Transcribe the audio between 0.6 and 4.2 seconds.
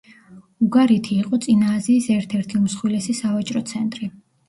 უგარითი იყო წინა აზიის ერთ-ერთი უმსხვილესი სავაჭრო ცენტრი.